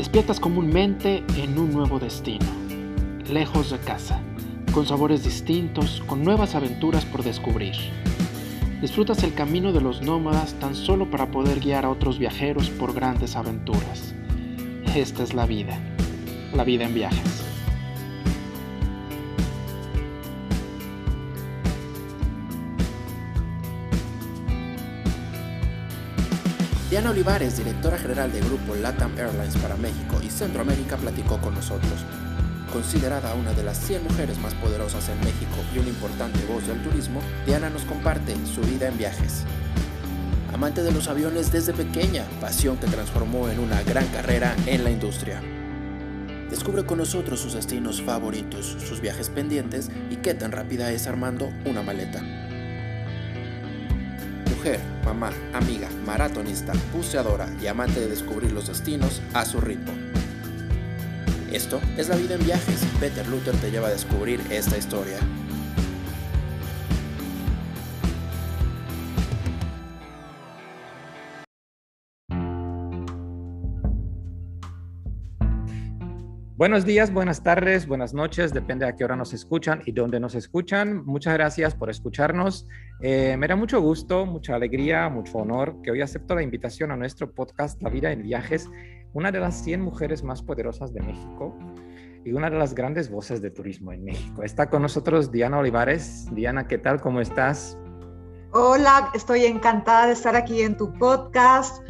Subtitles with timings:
[0.00, 2.46] Despiertas comúnmente en un nuevo destino,
[3.28, 4.18] lejos de casa,
[4.72, 7.74] con sabores distintos, con nuevas aventuras por descubrir.
[8.80, 12.94] Disfrutas el camino de los nómadas tan solo para poder guiar a otros viajeros por
[12.94, 14.14] grandes aventuras.
[14.96, 15.78] Esta es la vida,
[16.54, 17.39] la vida en viajes.
[26.90, 32.04] Diana Olivares, directora general del grupo LATAM Airlines para México y Centroamérica, platicó con nosotros.
[32.72, 36.82] Considerada una de las 100 mujeres más poderosas en México y una importante voz del
[36.82, 39.44] turismo, Diana nos comparte su vida en viajes.
[40.52, 44.90] Amante de los aviones desde pequeña, pasión que transformó en una gran carrera en la
[44.90, 45.40] industria.
[46.50, 51.52] Descubre con nosotros sus destinos favoritos, sus viajes pendientes y qué tan rápida es armando
[51.66, 52.20] una maleta
[54.60, 59.92] mujer, mamá, amiga, maratonista, buceadora y amante de descubrir los destinos a su ritmo.
[61.52, 62.84] Esto es la vida en viajes.
[63.00, 65.18] Peter Luther te lleva a descubrir esta historia.
[76.60, 80.34] Buenos días, buenas tardes, buenas noches, depende a qué hora nos escuchan y dónde nos
[80.34, 81.06] escuchan.
[81.06, 82.66] Muchas gracias por escucharnos.
[83.00, 86.98] Eh, me da mucho gusto, mucha alegría, mucho honor que hoy acepto la invitación a
[86.98, 88.68] nuestro podcast La vida en viajes,
[89.14, 91.58] una de las 100 mujeres más poderosas de México
[92.26, 94.42] y una de las grandes voces de turismo en México.
[94.42, 96.26] Está con nosotros Diana Olivares.
[96.34, 97.00] Diana, ¿qué tal?
[97.00, 97.78] ¿Cómo estás?
[98.52, 101.82] Hola, estoy encantada de estar aquí en tu podcast.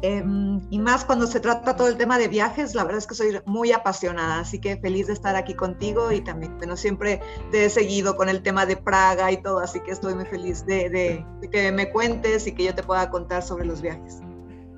[0.00, 3.16] Em, y más cuando se trata todo el tema de viajes, la verdad es que
[3.16, 7.64] soy muy apasionada, así que feliz de estar aquí contigo y también, bueno, siempre te
[7.64, 10.88] he seguido con el tema de Praga y todo, así que estoy muy feliz de,
[10.88, 14.20] de, que me cuentes y que yo te pueda contar sobre los viajes.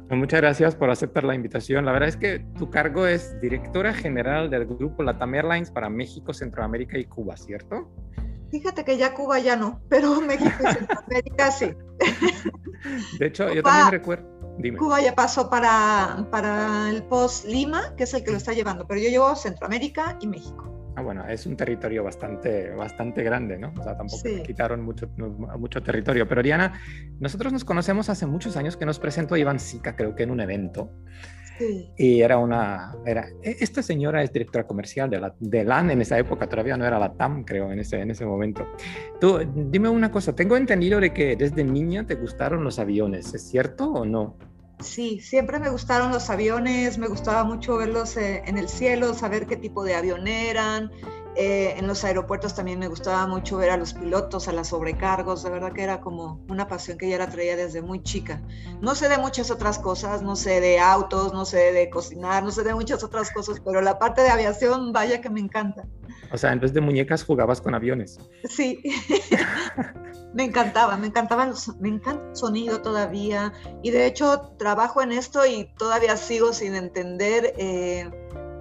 [0.08, 1.84] Pues muchas gracias por aceptar la invitación.
[1.84, 6.32] La verdad es que tu cargo es directora general del grupo Latam Airlines para México,
[6.32, 7.92] Centroamérica y Cuba, ¿cierto?
[8.50, 11.72] Fíjate que ya Cuba ya no, pero México y Centroamérica sí.
[13.18, 14.39] De hecho, yo también recuerdo
[14.78, 18.86] Cuba ya pasó para, para el post Lima, que es el que lo está llevando,
[18.86, 20.70] pero yo llevo Centroamérica y México.
[20.96, 23.72] Ah, bueno, es un territorio bastante, bastante grande, ¿no?
[23.78, 25.08] O sea, tampoco quitaron mucho,
[25.58, 26.28] mucho territorio.
[26.28, 26.80] Pero Diana,
[27.20, 30.40] nosotros nos conocemos hace muchos años que nos presentó Iván Sica, creo que en un
[30.40, 30.90] evento.
[31.60, 31.90] Sí.
[31.98, 36.00] Y era una, era, e, esta señora es directora comercial de la de LAN en
[36.00, 38.66] esa época, todavía no era la TAM, creo, en ese, en ese momento.
[39.20, 43.42] Tú, dime una cosa, tengo entendido de que desde niña te gustaron los aviones, ¿es
[43.42, 44.38] cierto o no?
[44.78, 49.46] Sí, siempre me gustaron los aviones, me gustaba mucho verlos eh, en el cielo, saber
[49.46, 50.90] qué tipo de avión eran.
[51.42, 55.42] Eh, en los aeropuertos también me gustaba mucho ver a los pilotos, a las sobrecargos,
[55.42, 58.42] de verdad que era como una pasión que ya la traía desde muy chica.
[58.82, 62.50] No sé de muchas otras cosas, no sé de autos, no sé de cocinar, no
[62.50, 65.86] sé de muchas otras cosas, pero la parte de aviación, vaya que me encanta.
[66.30, 68.18] O sea, en vez de muñecas jugabas con aviones.
[68.44, 68.82] Sí,
[70.34, 71.50] me encantaba, me encantaba,
[71.80, 76.74] me encanta el sonido todavía y de hecho trabajo en esto y todavía sigo sin
[76.74, 78.10] entender eh,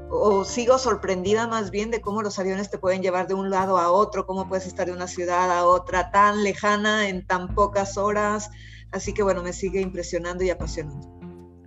[0.09, 3.77] o sigo sorprendida más bien de cómo los aviones te pueden llevar de un lado
[3.77, 7.97] a otro, cómo puedes estar de una ciudad a otra tan lejana en tan pocas
[7.97, 8.49] horas.
[8.91, 11.07] Así que bueno, me sigue impresionando y apasionando.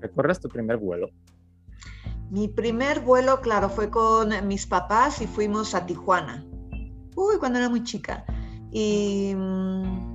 [0.01, 1.09] ¿Recuerdas tu primer vuelo?
[2.31, 6.45] Mi primer vuelo, claro, fue con mis papás y fuimos a Tijuana.
[7.15, 8.25] Uy, cuando era muy chica.
[8.71, 10.12] Y mm,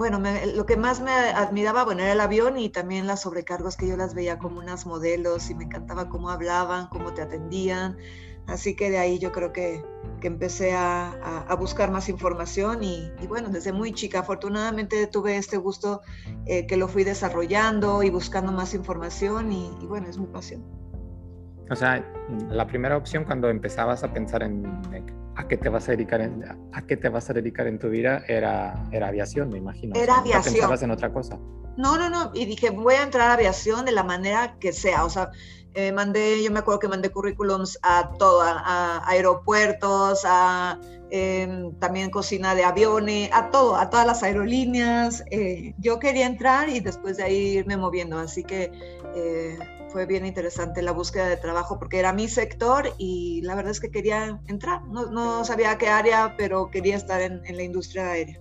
[0.00, 0.18] bueno,
[0.54, 3.98] lo que más me admiraba, bueno, era el avión y también las sobrecargos que yo
[3.98, 7.98] las veía como unas modelos y me encantaba cómo hablaban, cómo te atendían.
[8.46, 9.84] Así que de ahí yo creo que,
[10.22, 11.10] que empecé a,
[11.46, 16.00] a, buscar más información y, y, bueno, desde muy chica, afortunadamente tuve este gusto
[16.46, 20.64] eh, que lo fui desarrollando y buscando más información y, y bueno, es mi pasión.
[21.70, 22.02] O sea,
[22.48, 24.64] la primera opción cuando empezabas a pensar en,
[25.40, 27.88] a qué te vas a dedicar en, a qué te vas a dedicar en tu
[27.88, 29.94] vida era, era aviación, me imagino.
[29.96, 30.54] Era aviación.
[30.54, 31.38] pensabas en otra cosa?
[31.76, 32.30] No, no, no.
[32.34, 35.04] Y dije, voy a entrar a aviación de la manera que sea.
[35.04, 35.30] O sea,
[35.74, 40.78] eh, mandé, yo me acuerdo que mandé currículums a todo, a, aeropuertos, a
[41.10, 45.24] em, también cocina de aviones, a todo, a todas las aerolíneas.
[45.30, 48.18] Eh, yo quería entrar y después de ahí irme moviendo.
[48.18, 48.70] Así que
[49.14, 49.58] eh,
[49.92, 53.80] fue bien interesante la búsqueda de trabajo porque era mi sector y la verdad es
[53.80, 54.84] que quería entrar.
[54.86, 58.40] No, no sabía qué área, pero quería estar en, en, la industria aérea.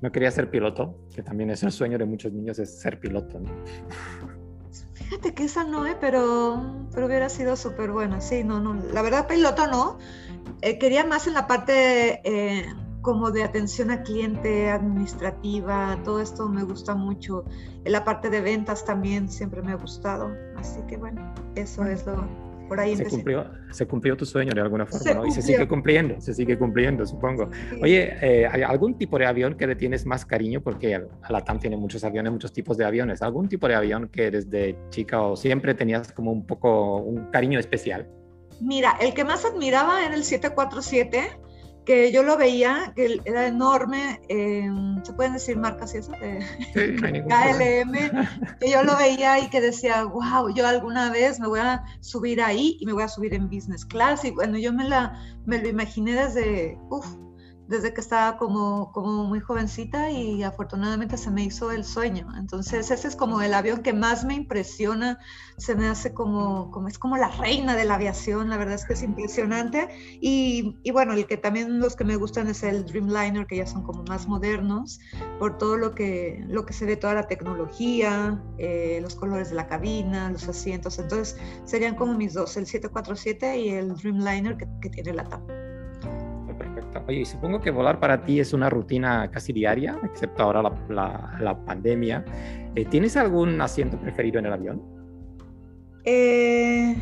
[0.00, 0.98] ¿No quería ser piloto?
[1.14, 3.50] Que también es el sueño de muchos niños, es ser piloto, ¿no?
[5.12, 5.96] Fíjate que esa no, ¿eh?
[6.00, 8.20] pero, pero hubiera sido súper buena.
[8.20, 8.74] Sí, no, no.
[8.92, 9.98] La verdad, piloto no.
[10.62, 12.64] Eh, quería más en la parte eh,
[13.02, 17.44] como de atención a cliente, administrativa, todo esto me gusta mucho.
[17.84, 20.34] La parte de ventas también siempre me ha gustado.
[20.56, 22.24] Así que bueno, eso es lo,
[22.72, 25.26] por ahí se cumplió, se cumplió tu sueño de alguna forma, ¿no?
[25.26, 27.50] Y se sigue cumpliendo, se sigue cumpliendo, supongo.
[27.82, 30.62] Oye, eh, ¿hay algún tipo de avión que le tienes más cariño?
[30.62, 30.98] Porque
[31.28, 33.20] la TAM tiene muchos aviones, muchos tipos de aviones.
[33.20, 37.58] ¿Algún tipo de avión que desde chica o siempre tenías como un poco un cariño
[37.58, 38.08] especial?
[38.60, 41.30] Mira, el que más admiraba era el 747
[41.84, 44.20] que yo lo veía, que era enorme,
[45.02, 46.12] ¿se pueden decir marcas y eso?
[46.12, 46.44] De
[47.28, 51.84] KLM, que yo lo veía y que decía, wow, yo alguna vez me voy a
[52.00, 54.24] subir ahí y me voy a subir en business class.
[54.24, 57.06] Y bueno, yo me, la, me lo imaginé desde, uff,
[57.72, 62.28] desde que estaba como, como muy jovencita y afortunadamente se me hizo el sueño.
[62.36, 65.18] Entonces ese es como el avión que más me impresiona,
[65.56, 68.84] se me hace como, como es como la reina de la aviación, la verdad es
[68.84, 69.88] que es impresionante.
[70.20, 73.66] Y, y bueno, el que también los que me gustan es el Dreamliner, que ya
[73.66, 75.00] son como más modernos,
[75.38, 79.54] por todo lo que, lo que se ve, toda la tecnología, eh, los colores de
[79.54, 80.98] la cabina, los asientos.
[80.98, 85.61] Entonces serían como mis dos, el 747 y el Dreamliner que, que tiene la tapa.
[87.06, 91.64] Oye, supongo que volar para ti es una rutina casi diaria, excepto ahora la, la,
[91.64, 92.24] pandemia.
[92.74, 94.82] Eh, ¿Tienes algún asiento preferido en el avión?
[96.04, 96.96] Eh,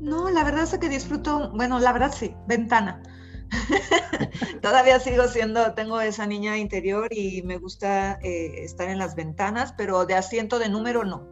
[0.00, 3.02] no, la verdad es que disfruto, bueno, la verdad sí, ventana.
[4.62, 9.74] Todavía sigo siendo, tengo esa niña interior y me gusta eh, estar en las ventanas,
[9.76, 11.28] pero de asiento de número no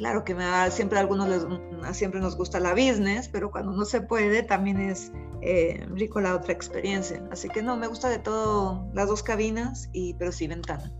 [0.00, 1.46] claro que me siempre a algunos les,
[1.94, 5.12] siempre nos gusta la business, pero cuando no se puede también es
[5.42, 7.22] eh, rico la otra experiencia.
[7.30, 10.90] Así que no, me gusta de todo las dos cabinas, y, pero sí ventana.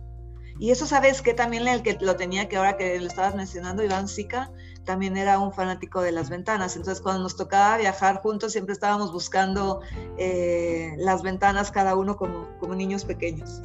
[0.58, 3.82] Y eso sabes que también el que lo tenía, que ahora que lo estabas mencionando,
[3.82, 4.52] Iván Sica,
[4.84, 6.76] también era un fanático de las ventanas.
[6.76, 9.80] Entonces cuando nos tocaba viajar juntos siempre estábamos buscando
[10.18, 13.62] eh, las ventanas cada uno como, como niños pequeños.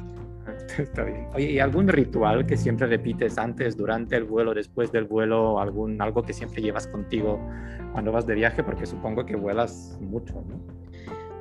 [0.78, 1.28] Está bien.
[1.34, 6.00] Oye, ¿y algún ritual que siempre repites antes, durante el vuelo, después del vuelo, algún,
[6.00, 7.40] algo que siempre llevas contigo
[7.92, 8.62] cuando vas de viaje?
[8.62, 10.60] Porque supongo que vuelas mucho, ¿no?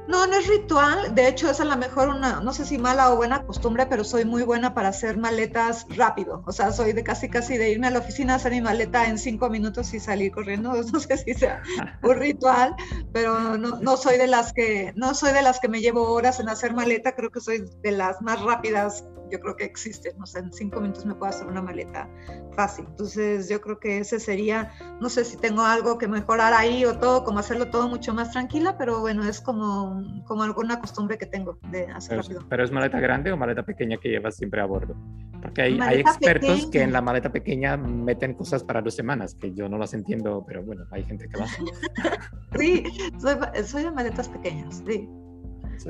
[0.07, 1.16] No, no es ritual.
[1.16, 4.04] De hecho, es a lo mejor una, no sé si mala o buena costumbre, pero
[4.04, 6.44] soy muy buena para hacer maletas rápido.
[6.45, 9.18] O sea, soy de casi casi de irme a la oficina, hacer mi maleta en
[9.18, 10.74] cinco minutos y salir corriendo.
[10.95, 11.62] No sé si sea
[12.04, 12.75] un ritual,
[13.12, 16.39] pero no, no soy de las que, no soy de las que me llevo horas
[16.39, 17.16] en hacer maleta.
[17.16, 20.81] Creo que soy de las más rápidas yo creo que existe, o sea, en cinco
[20.81, 22.10] minutos me puedo hacer una maleta
[22.54, 22.86] fácil.
[22.88, 26.98] Entonces yo creo que ese sería, no sé si tengo algo que mejorar ahí o
[26.98, 31.25] todo, como hacerlo todo mucho más tranquila, pero bueno, es como, como alguna costumbre que
[31.25, 32.45] tengo de hacer rápido.
[32.50, 34.95] ¿Pero es maleta grande o maleta pequeña que llevas siempre a bordo?
[35.42, 39.54] Porque hay, hay expertos que en la maleta pequeña meten cosas para dos semanas, que
[39.54, 41.62] yo no las entiendo, pero bueno, hay gente que lo hace.
[42.57, 42.83] sí,
[43.19, 45.07] soy, soy de maletas pequeñas, sí.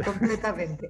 [0.04, 0.90] Completamente.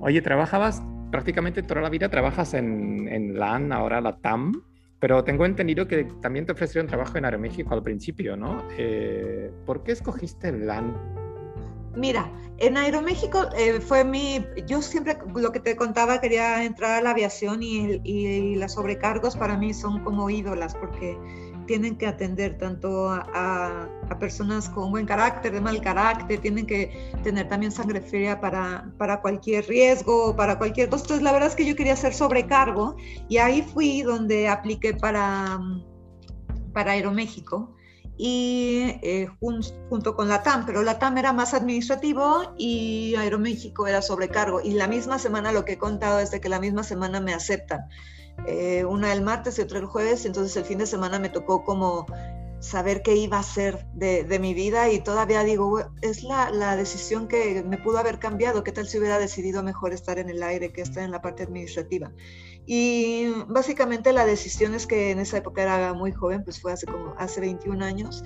[0.00, 4.62] Oye, ¿trabajabas prácticamente toda la vida trabajas en, en LAN, ahora la TAM,
[4.98, 8.64] pero tengo entendido que también te ofrecieron trabajo en Aeroméxico al principio, ¿no?
[8.76, 10.92] Eh, ¿Por qué escogiste LAN?
[11.96, 12.28] Mira,
[12.58, 17.10] en Aeroméxico eh, fue mi, yo siempre lo que te contaba, quería entrar a la
[17.10, 21.16] aviación y, y las sobrecargos para mí son como ídolas, porque
[21.66, 23.88] tienen que atender tanto a,
[24.20, 29.20] personas con buen carácter, de mal carácter, tienen que tener también sangre fría para, para
[29.20, 31.04] cualquier riesgo, para cualquier cosa.
[31.04, 32.96] Entonces, la verdad es que yo quería hacer sobrecargo
[33.28, 35.58] y ahí fui donde apliqué para,
[36.72, 37.74] para Aeroméxico
[38.16, 44.02] y eh, junto con la TAM, pero la TAM era más administrativo y Aeroméxico era
[44.02, 44.60] sobrecargo.
[44.60, 47.34] Y la misma semana, lo que he contado es de que la misma semana me
[47.34, 47.80] aceptan.
[48.46, 51.64] Eh, una el martes y otra el jueves, entonces el fin de semana me tocó
[51.64, 52.06] como
[52.60, 56.76] saber qué iba a ser de, de mi vida y todavía digo, es la, la,
[56.76, 60.42] decisión que me pudo haber cambiado, qué tal si hubiera decidido mejor estar en el
[60.42, 62.10] aire que estar en la parte administrativa.
[62.66, 66.86] Y básicamente la decisión es que en esa época era muy joven, pues fue hace
[66.86, 68.24] como hace 21 años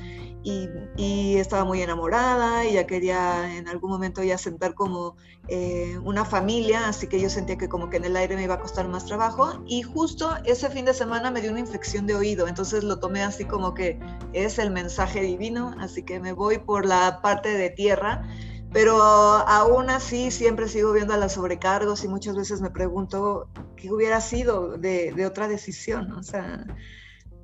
[0.97, 5.17] y, estaba muy enamorada y ya quería en algún momento ya sentar como
[5.47, 8.55] eh, una familia, así que yo sentía que como que en el aire me iba
[8.55, 12.17] a costar más trabajo y justo ese fin de semana me dio una infección de
[12.17, 14.01] oído, entonces lo tomé así como que
[14.33, 18.29] es el mensaje divino, así que me voy por la parte de tierra
[18.73, 23.91] pero aún así siempre sigo viendo a las sobrecargos y muchas veces me pregunto qué
[23.91, 26.13] hubiera sido de, de otra decisión.
[26.13, 26.67] O sea,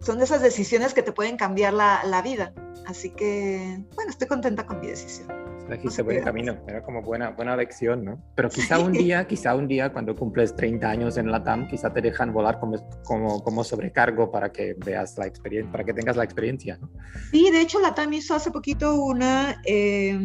[0.00, 2.52] son de esas decisiones que te pueden cambiar la, la vida.
[2.86, 5.28] Así que, bueno, estoy contenta con mi decisión.
[5.66, 8.22] Elegiste buen camino, era como buena, buena lección, ¿no?
[8.34, 11.90] Pero quizá un día, quizá un día cuando cumples 30 años en la TAM, quizá
[11.90, 16.16] te dejan volar como, como, como sobrecargo para que veas la experiencia, para que tengas
[16.16, 16.90] la experiencia, ¿no?
[17.30, 19.62] Sí, de hecho la TAM hizo hace poquito una...
[19.64, 20.18] Eh,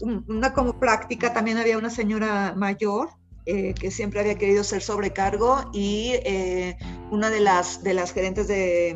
[0.00, 3.10] una como práctica, también había una señora mayor
[3.50, 6.76] eh, que siempre había querido ser sobrecargo y eh,
[7.10, 8.94] una de las, de las gerentes de,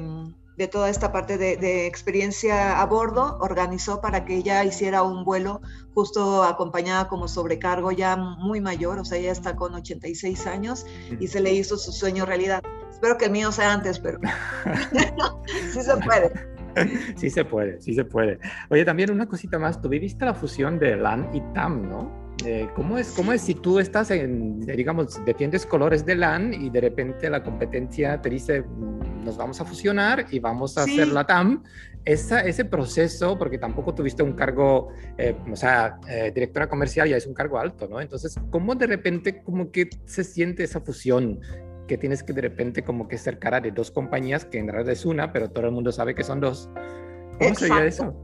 [0.58, 5.24] de toda esta parte de, de, experiencia a bordo organizó para que ella hiciera un
[5.24, 5.62] vuelo
[5.94, 10.84] justo acompañada como sobrecargo ya muy mayor, o sea, ella está con 86 años
[11.18, 12.62] y se le hizo su sueño realidad.
[12.90, 14.20] Espero que el mío sea antes, pero
[15.72, 16.51] sí se puede.
[17.16, 18.38] Sí se puede, sí se puede.
[18.70, 22.22] Oye, también una cosita más, tú viviste la fusión de LAN y TAM, ¿no?
[22.44, 26.52] Eh, ¿cómo, es, ¿Cómo es si tú estás en, eh, digamos, defiendes colores de LAN
[26.54, 30.82] y de repente la competencia te dice, mm, nos vamos a fusionar y vamos a
[30.82, 31.62] hacer la TAM?
[32.04, 34.88] Esa, ese proceso, porque tampoco tuviste un cargo,
[35.18, 36.00] eh, o sea,
[36.34, 38.00] directora comercial ya es un cargo alto, ¿no?
[38.00, 41.38] Entonces, ¿cómo de repente, como que se siente esa fusión?
[41.86, 44.92] Que tienes que de repente como que ser cara de dos compañías que en realidad
[44.92, 46.68] es una, pero todo el mundo sabe que son dos.
[47.38, 48.14] ¿Cómo sería eso?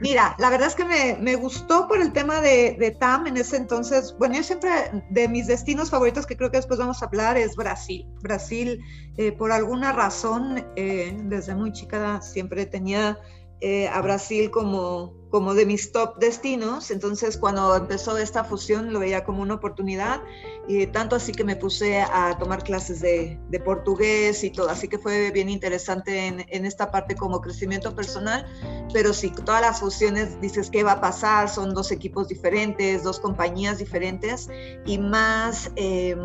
[0.00, 3.36] Mira, la verdad es que me, me gustó por el tema de, de, TAM en
[3.36, 4.16] ese entonces.
[4.18, 4.70] Bueno, yo siempre,
[5.10, 8.08] de mis destinos favoritos, que creo que después vamos a hablar, es Brasil.
[8.20, 8.80] Brasil,
[9.16, 13.16] eh, por alguna razón, eh, desde muy chica siempre tenía
[13.64, 16.90] eh, a Brasil como, como de mis top destinos.
[16.90, 20.20] Entonces, cuando empezó esta fusión, lo veía como una oportunidad.
[20.66, 24.68] Y tanto así que me puse a tomar clases de, de portugués y todo.
[24.68, 28.44] Así que fue bien interesante en, en, esta parte como crecimiento personal.
[28.92, 31.48] Pero sí, todas las fusiones dices qué va a pasar.
[31.48, 34.48] Son dos equipos diferentes, dos compañías diferentes
[34.86, 36.16] y más eh,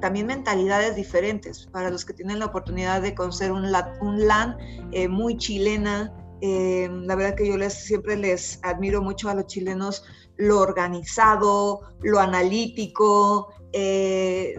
[0.00, 3.64] también mentalidades diferentes para los que tienen la oportunidad de conocer un,
[4.00, 4.56] un LAN
[4.90, 9.46] eh, muy chilena eh, la verdad que yo les, siempre les admiro mucho a los
[9.46, 10.04] chilenos
[10.36, 13.48] lo organizado, lo analítico.
[13.72, 14.54] Eh,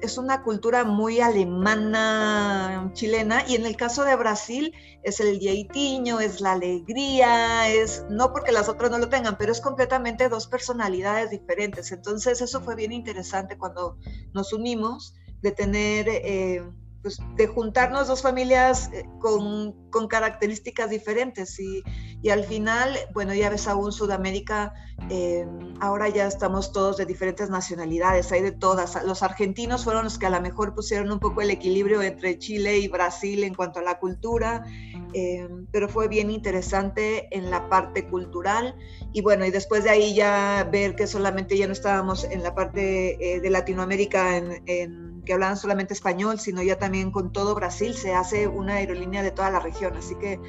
[0.00, 6.18] es, una cultura muy alemana, chilena, y en el caso de Brasil es el diaitiño,
[6.18, 10.48] es la alegría, es no porque las otras no lo tengan, pero es completamente dos
[10.48, 11.92] personalidades diferentes.
[11.92, 13.98] Entonces eso fue bien interesante cuando
[14.32, 16.08] nos unimos, de tener...
[16.08, 16.62] Eh,
[17.02, 21.82] pues, de juntarnos dos familias eh, con, con características diferentes y,
[22.22, 24.74] y, al final, bueno, ya ves aún Sudamérica,
[25.10, 25.46] eh,
[25.80, 29.02] ahora ya estamos todos de diferentes nacionalidades, hay de todas.
[29.04, 32.78] Los argentinos fueron los que a lo mejor pusieron un poco el equilibrio entre Chile
[32.78, 34.64] y Brasil en cuanto a la cultura,
[35.12, 38.74] eh, pero fue bien interesante en la parte cultural
[39.12, 42.54] y bueno, y después de ahí ya ver que solamente ya no estábamos en la
[42.54, 48.14] parte de Latinoamérica en que hablaban solamente español, sino ya también con todo Brasil se
[48.14, 49.94] hace una aerolínea de toda la región.
[49.96, 50.40] Así que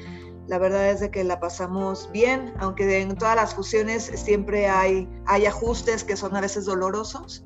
[0.46, 5.06] la verdad es de que la pasamos bien, aunque en todas las fusiones siempre hay,
[5.26, 7.44] hay ajustes que son a veces dolorosos,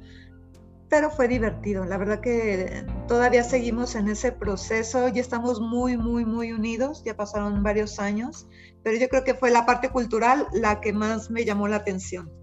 [0.89, 1.85] pero fue divertido.
[1.85, 7.17] La verdad que todavía seguimos en ese proceso, ya estamos muy, muy, muy unidos, ya
[7.17, 8.47] pasaron varios años,
[8.85, 12.42] pero yo creo que fue la parte cultural la que más me llamó la atención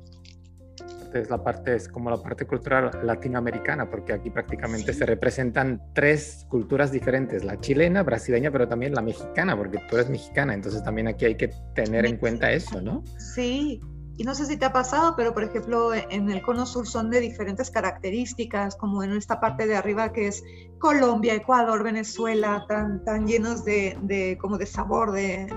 [1.13, 6.45] es la parte, es como la parte cultural latinoamericana, porque aquí prácticamente se representan tres
[6.49, 11.07] culturas diferentes, la chilena, brasileña, pero también la mexicana, porque tú eres mexicana, entonces también
[11.07, 13.03] aquí hay que tener en cuenta eso, ¿no?
[13.17, 13.81] Sí,
[14.17, 17.09] y no sé si te ha pasado, pero por ejemplo en el cono sur son
[17.09, 20.43] de diferentes características, como en esta parte de arriba que es
[20.77, 25.47] Colombia, Ecuador, Venezuela, tan, tan llenos de, de como de sabor, de,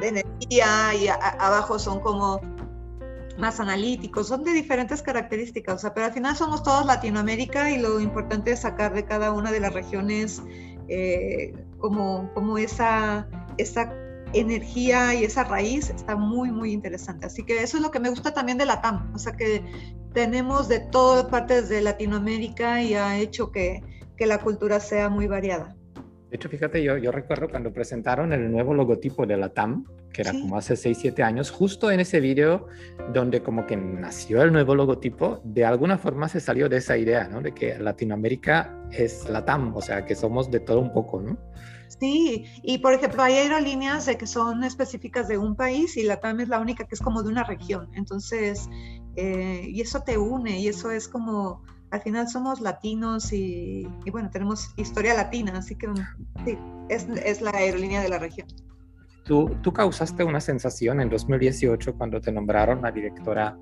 [0.00, 2.40] de energía, y abajo son como
[3.38, 8.52] más analíticos, son de diferentes características, pero al final somos todos Latinoamérica y lo importante
[8.52, 10.42] es sacar de cada una de las regiones
[10.88, 13.26] eh, como, como esa,
[13.58, 13.92] esa
[14.32, 17.26] energía y esa raíz está muy, muy interesante.
[17.26, 19.62] Así que eso es lo que me gusta también de la TAM, o sea, que
[20.12, 23.82] tenemos de todas partes de Latinoamérica y ha hecho que,
[24.16, 25.76] que la cultura sea muy variada.
[26.34, 30.22] De hecho, fíjate, yo, yo recuerdo cuando presentaron el nuevo logotipo de la TAM, que
[30.22, 32.66] era como hace 6, 7 años, justo en ese vídeo
[33.12, 37.28] donde como que nació el nuevo logotipo, de alguna forma se salió de esa idea,
[37.28, 37.40] ¿no?
[37.40, 41.38] De que Latinoamérica es la TAM, o sea, que somos de todo un poco, ¿no?
[42.00, 46.18] Sí, y por ejemplo, hay aerolíneas de que son específicas de un país y la
[46.18, 47.90] TAM es la única que es como de una región.
[47.94, 48.68] Entonces,
[49.14, 51.62] eh, y eso te une y eso es como
[51.94, 55.86] al final somos latinos y, bueno, tenemos historia latina, así que
[56.44, 56.58] sí,
[56.88, 58.48] es, es la aerolínea de la región.
[59.24, 63.56] Tú, tú, causaste una sensación en 2018 cuando te nombraron la directora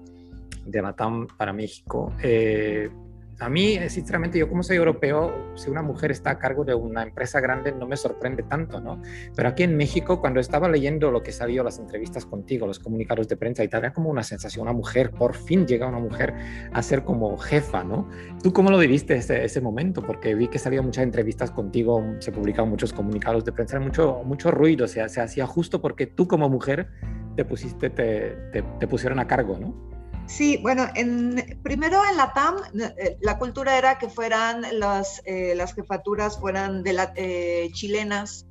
[0.64, 2.10] de Latam para México.
[2.22, 2.90] Eh,
[3.38, 6.74] a mí, eh, sinceramente, yo como soy europeo, si una mujer está a cargo de
[6.74, 9.00] una empresa grande no me sorprende tanto, ¿no?
[9.34, 13.28] Pero aquí en México, cuando estaba leyendo lo que salió, las entrevistas contigo, los comunicados
[13.28, 16.34] de prensa y tal, era como una sensación, una mujer, por fin llega una mujer
[16.72, 18.08] a ser como jefa, ¿no?
[18.42, 20.02] ¿Tú cómo lo viviste ese, ese momento?
[20.02, 24.50] Porque vi que salían muchas entrevistas contigo, se publicaban muchos comunicados de prensa, mucho, mucho
[24.50, 26.88] ruido, o se hacía justo porque tú como mujer
[27.36, 29.91] te pusiste, te, te, te pusieron a cargo, ¿no?
[30.32, 32.56] Sí, bueno, en, primero en la TAM,
[32.96, 38.46] eh, la cultura era que fueran las, eh, las jefaturas fueran de la, eh, chilenas,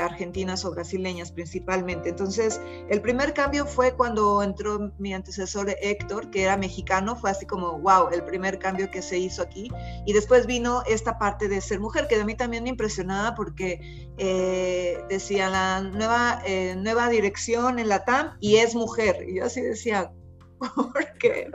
[0.00, 2.08] argentinas o brasileñas principalmente.
[2.08, 7.46] Entonces, el primer cambio fue cuando entró mi antecesor Héctor, que era mexicano, fue así
[7.46, 9.70] como, wow, el primer cambio que se hizo aquí.
[10.04, 14.08] Y después vino esta parte de ser mujer, que de mí también me impresionaba porque
[15.08, 16.42] decía la nueva,
[16.76, 19.24] nueva dirección en la TAM y es mujer.
[19.28, 20.12] Y yo así decía,
[20.92, 21.50] porque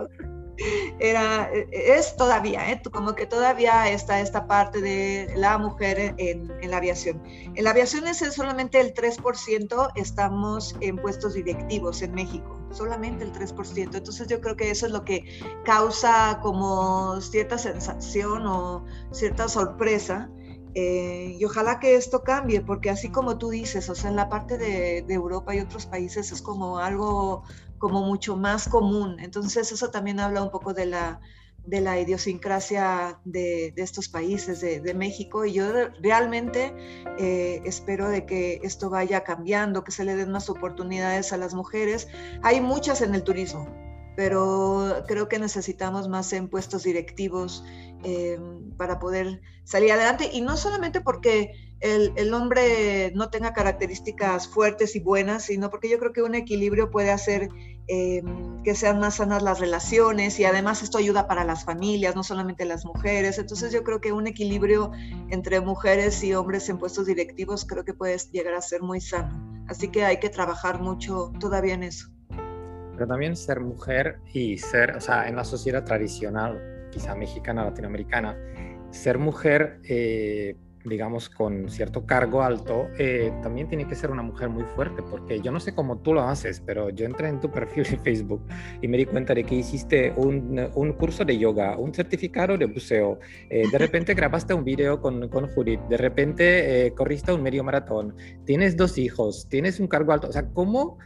[1.00, 2.82] era, es todavía, ¿eh?
[2.92, 7.22] como que todavía está esta parte de la mujer en, la aviación.
[7.56, 13.34] En la aviación es solamente el 3%, estamos en puestos directivos en México, solamente el
[13.34, 13.96] 3%.
[13.96, 15.26] Entonces yo creo que eso es lo que
[15.66, 20.30] causa como cierta sensación o cierta sorpresa.
[20.76, 24.28] Eh, y ojalá que esto cambie, porque así como tú dices, o sea, en la
[24.28, 27.44] parte de, de Europa y otros países es como algo
[27.84, 29.18] como mucho más común.
[29.20, 31.20] Entonces eso también habla un poco de la,
[31.66, 35.66] de la idiosincrasia de, estos países, de, México, y yo
[36.02, 36.74] realmente
[37.20, 41.54] eh, espero de que esto vaya cambiando, que se le den más oportunidades a las
[41.54, 42.08] mujeres.
[42.42, 43.68] Hay muchas en el turismo,
[44.16, 47.66] pero creo que necesitamos más en puestos directivos
[48.06, 48.40] eh,
[48.78, 54.96] para poder salir adelante, y no solamente porque el, el, hombre no tenga características fuertes
[54.96, 57.50] y buenas, sino porque yo creo que un equilibrio puede hacer
[57.90, 58.24] eh,
[58.64, 62.64] que sean más sanas las relaciones y además esto ayuda para las familias, no solamente
[62.64, 63.38] las mujeres.
[63.38, 64.92] Entonces yo creo que un equilibrio
[65.30, 69.66] entre mujeres y hombres en puestos directivos creo que puede llegar a ser muy sano.
[69.68, 72.08] Así que hay que trabajar mucho todavía en eso.
[72.94, 78.38] Pero también ser mujer y ser, o sea, en la sociedad tradicional, quizá mexicana, latinoamericana,
[78.92, 84.50] ser mujer eh, digamos, con cierto cargo alto, eh, también tiene que ser una mujer
[84.50, 87.50] muy fuerte, porque yo no sé cómo tú lo haces, pero yo entré en tu
[87.52, 88.42] perfil en Facebook
[88.82, 92.66] y me di cuenta de que hiciste un, un curso de yoga, un certificado de
[92.66, 97.42] buceo, eh, de repente grabaste un video con, con Judith, de repente eh, corriste un
[97.42, 100.98] medio maratón, tienes dos hijos, tienes un cargo alto, o sea, ¿cómo,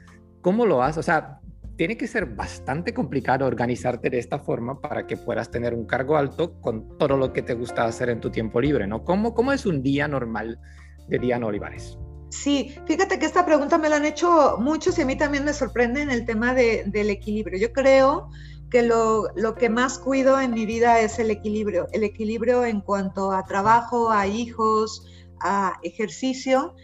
[0.42, 0.98] cómo lo haces?
[0.98, 1.40] O sea,
[1.78, 6.18] tiene que ser bastante complicado organizarte de esta forma para que puedas tener un cargo
[6.18, 9.04] alto con todo lo que te gusta hacer en tu tiempo libre, ¿no?
[9.04, 10.60] ¿Cómo, cómo es un día normal
[11.08, 11.98] de Diana Olivares?
[12.30, 15.54] Sí, fíjate que esta pregunta me la han hecho muchos y a mí también me
[15.54, 17.60] sorprende en el tema de, del equilibrio.
[17.60, 18.30] Yo creo
[18.70, 22.82] que lo, lo, que más cuido en mi vida es el equilibrio, el equilibrio en
[22.82, 25.06] cuanto a trabajo, a hijos,
[25.40, 26.76] a ejercicio.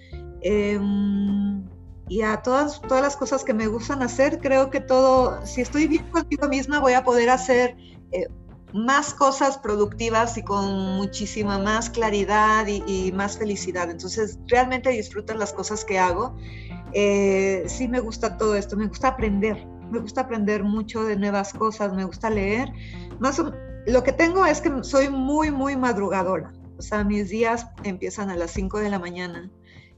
[0.41, 0.79] Eh,
[2.09, 5.87] y a todas, todas las cosas que me gustan hacer, creo que todo, si estoy
[5.87, 7.75] bien conmigo misma, voy a poder hacer
[8.11, 8.27] eh,
[8.73, 13.89] más cosas productivas y con muchísima más claridad y, más felicidad.
[13.89, 16.35] Entonces, realmente disfruto las cosas que hago.
[16.93, 21.53] Eh, sí me gusta todo esto, me gusta aprender, me gusta aprender mucho de nuevas
[21.53, 22.71] cosas, me gusta leer.
[23.19, 23.41] Más
[23.85, 26.51] lo que tengo es que soy muy, muy madrugadora.
[26.77, 29.51] O sea, mis días empiezan a las 5 de la mañana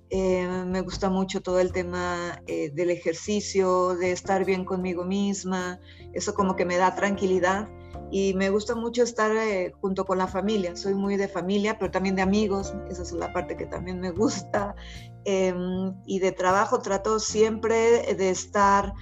[0.10, 5.80] eh, me gusta mucho todo el tema eh, del ejercicio, de estar bien conmigo misma,
[6.14, 7.68] eso como que me da tranquilidad.
[8.12, 11.90] Y me gusta mucho estar eh, junto con la familia, soy muy de familia, pero
[11.92, 14.76] también de amigos, esa es la parte que también me gusta,
[15.26, 18.94] em, y de trabajo trato siempre de estar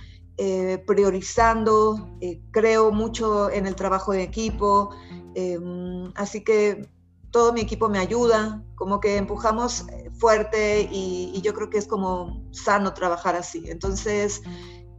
[0.87, 2.17] priorizando,
[2.49, 4.89] creo mucho en el trabajo de equipo,
[5.35, 6.89] em, así que
[7.33, 9.87] todo mi equipo me ayuda, como que empujamos
[10.19, 13.63] fuerte y, yo creo que es como sano trabajar así.
[13.71, 14.43] Entonces,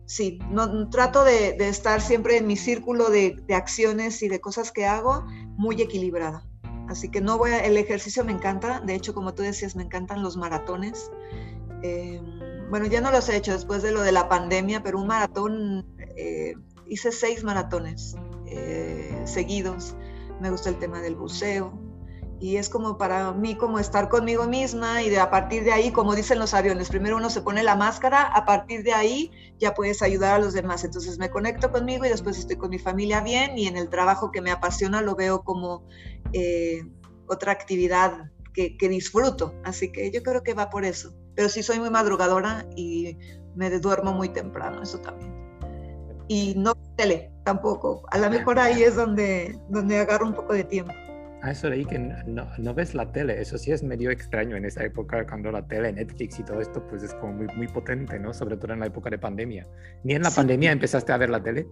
[0.05, 4.85] sí, no, trato de, estar siempre en mi círculo de, acciones y de cosas que
[4.85, 5.25] hago
[5.57, 6.45] muy equilibrada.
[6.89, 9.85] Así que no voy a, el ejercicio me encanta, de hecho, como tú decías, me
[9.85, 11.13] encantan los maratones.
[11.85, 12.21] Eh,
[12.69, 15.87] bueno, ya no los he hecho después de lo de la pandemia, pero un maratón,
[16.17, 16.55] eh,
[16.89, 18.17] hice seis maratones
[18.47, 19.95] eh, seguidos.
[20.41, 21.84] Me gusta el tema del buceo,
[22.45, 25.91] y es como para mí como estar conmigo misma y de a partir de ahí,
[25.93, 29.73] como dicen los aviones, primero uno se pone la máscara, a partir de ahí ya
[29.73, 30.85] puedes ayudar a los demás.
[30.85, 34.31] Entonces me conecto conmigo y después estoy con mi familia bien y en el trabajo
[34.31, 35.89] que me apasiona lo veo como
[36.35, 36.83] eh,
[37.29, 39.55] otra actividad que, que, disfruto.
[39.65, 41.15] Así que yo creo que va por eso.
[41.35, 43.17] Pero sí soy muy madrugadora y
[43.55, 45.33] me duermo muy temprano, eso también.
[46.29, 48.03] Y no tele tampoco.
[48.11, 50.93] A lo mejor ahí es donde, donde agarro un poco de tiempo.
[51.45, 53.39] Ah, eso leí que no, no, ves la tele.
[53.39, 56.83] Eso sí es medio extraño en esa época, cuando la tele, Netflix y todo esto,
[56.89, 58.33] pues es como muy, muy potente, ¿no?
[58.33, 59.69] Sobre todo en la época de pandemia.
[60.05, 61.69] ¿Ni en la pandemia empezaste a ver la tele?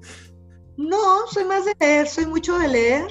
[0.77, 3.11] No, soy más de leer, soy mucho de leer.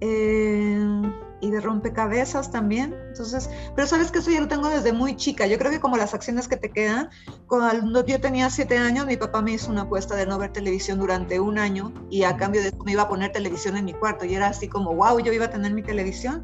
[0.00, 1.02] Eh,
[1.44, 2.94] y de rompecabezas también.
[3.08, 5.46] Entonces, pero sabes que eso yo lo tengo desde muy chica.
[5.46, 7.10] Yo creo que como las acciones que te quedan,
[7.46, 10.98] cuando yo tenía siete años, mi papá me hizo una apuesta de no ver televisión
[10.98, 13.92] durante un año y a cambio de eso me iba a poner televisión en mi
[13.92, 16.42] cuarto y era así como, wow, yo iba a tener mi televisión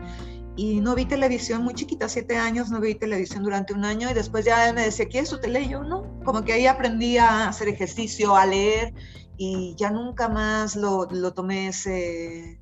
[0.56, 4.14] y no vi televisión muy chiquita, siete años, no vi televisión durante un año y
[4.14, 5.62] después ya me decía, ¿quieres tu tele?
[5.62, 8.92] Y yo no, como que ahí aprendí a hacer ejercicio, a leer
[9.38, 12.60] y ya nunca más lo, lo tomé ese,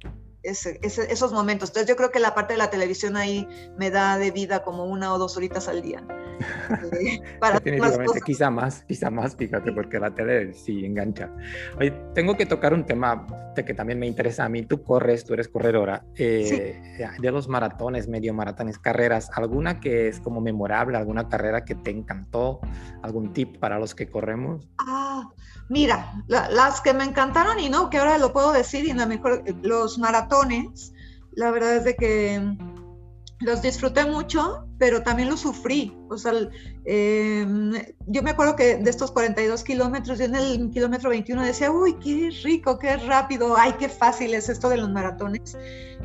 [0.49, 1.71] esos momentos.
[1.71, 4.85] Entonces yo creo que la parte de la televisión ahí me da de vida como
[4.85, 6.03] una o dos horitas al día.
[7.01, 11.31] Eh, para Definitivamente, quizá más, quizá más, fíjate, porque la tele sí engancha.
[11.79, 14.63] Oye, tengo que tocar un tema de que también me interesa a mí.
[14.63, 16.05] Tú corres, tú eres corredora.
[16.17, 16.81] Eh,
[17.19, 21.91] de los maratones, medio maratones, carreras, ¿alguna que es como memorable, alguna carrera que te
[21.91, 22.61] encantó?
[23.03, 24.69] ¿Algún tip para los que corremos?
[24.79, 25.29] Ah,
[25.69, 29.45] Mira, las que me encantaron y no, que ahora lo puedo decir, y la mejor,
[29.63, 30.93] los maratones,
[31.33, 32.57] la verdad es de que
[33.41, 35.97] los disfruté mucho, pero también los sufrí.
[36.11, 36.33] O sea,
[36.85, 37.73] em,
[38.07, 41.95] yo me acuerdo que de estos 42 kilómetros, yo en el kilómetro 21 decía, uy,
[42.03, 45.57] qué rico, qué rápido, ay, qué fácil es esto de los maratones.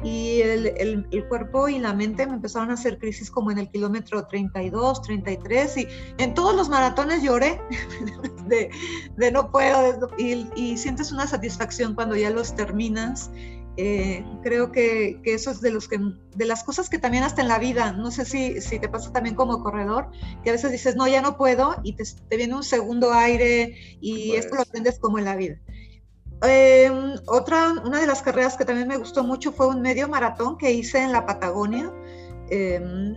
[0.04, 3.58] Y el, el, el, cuerpo y la mente me empezaron a hacer crisis como en
[3.58, 7.62] el kilómetro 32, 33, y en todos los maratones lloré
[8.48, 8.69] de,
[9.17, 13.32] de no puedo, y, y sientes una satisfacción cuando ya los terminas
[13.76, 16.00] eh, creo que, eso es de, los que,
[16.36, 19.12] de las cosas que también hasta en la vida, no sé si, si te pasa
[19.12, 20.10] también como corredor,
[20.44, 22.04] que a veces dices, no, ya no puedo, y te,
[22.36, 25.60] viene un segundo aire, y esto lo aprendes como en la vida.
[26.44, 30.58] Em, otra, una de las carreras que también me gustó mucho fue un medio maratón
[30.58, 31.92] que hice en la Patagonia.
[32.50, 33.16] Em,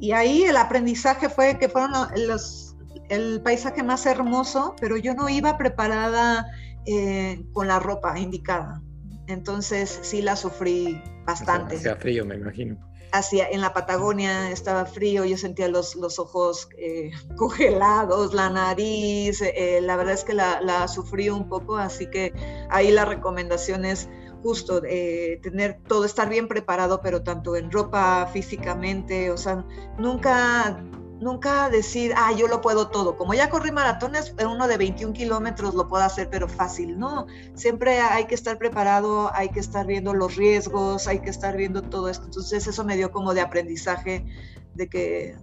[0.00, 1.92] y ahí el aprendizaje fue que fueron
[2.26, 2.74] los,
[3.08, 6.46] el paisaje más hermoso, pero yo no iba preparada
[6.86, 8.82] eh, con la ropa indicada.
[9.26, 11.76] Entonces sí la sufrí bastante.
[11.76, 12.76] Hacía frío, me imagino.
[13.12, 19.42] Hacía, en la Patagonia estaba frío, yo sentía los, los ojos eh, congelados, la nariz,
[19.42, 22.32] eh, la verdad es que la, la, sufrí un poco, así que
[22.70, 24.08] ahí la recomendación es
[24.42, 29.64] justo eh, tener todo, estar bien preparado, pero tanto en ropa, físicamente, o sea,
[29.98, 30.82] nunca
[31.22, 33.16] nunca decir, ah, yo lo puedo todo.
[33.16, 36.98] Como ya corrí maratones, uno de 21 kilómetros lo puedo hacer, pero fácil.
[36.98, 41.56] No, siempre hay que estar preparado, hay que estar viendo los riesgos, hay que estar
[41.56, 42.26] viendo todo esto.
[42.26, 44.26] Entonces eso me dio como de aprendizaje
[44.74, 45.36] de que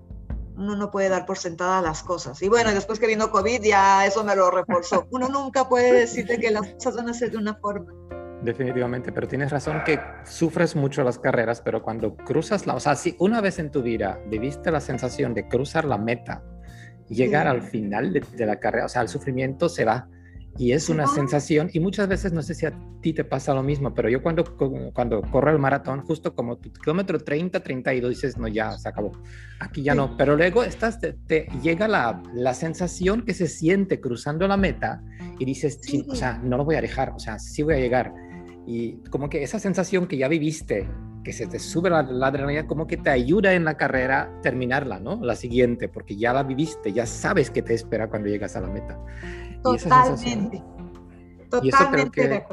[0.55, 2.41] uno no puede dar por sentada las cosas.
[2.41, 5.07] Y bueno, después que vino COVID, ya eso me lo reforzó.
[5.09, 7.93] Uno nunca puede decirte que las cosas van a ser de una forma.
[8.43, 12.95] Definitivamente, pero tienes razón que sufres mucho las carreras, pero cuando cruzas la, o sea,
[12.95, 16.41] si una vez en tu vida viviste la sensación de cruzar la meta,
[17.09, 20.07] llegar al final de, la carrera, o sea, el sufrimiento se va
[20.57, 23.63] y es una sensación, y muchas veces no sé si a ti te pasa lo
[23.63, 24.43] mismo, pero yo cuando,
[24.93, 29.11] cuando corro el maratón, justo como tu kilómetro 30, 32, dices, no, ya se acabó,
[29.59, 34.47] aquí ya no, pero luego estás, te, llega la, la, sensación que se siente cruzando
[34.47, 35.01] la meta
[35.37, 38.13] y dices, o sea, no lo voy a dejar, o sea, sí voy a llegar
[38.69, 40.87] y como que esa sensación que ya viviste,
[41.23, 45.19] que se te sube la, adrenalina, como que te ayuda en la carrera terminarla, ¿no?
[45.23, 48.67] La siguiente, porque ya la viviste, ya sabes qué te espera cuando llegas a la
[48.67, 49.03] meta.
[49.63, 50.63] Totalmente.
[51.49, 52.45] Totalmente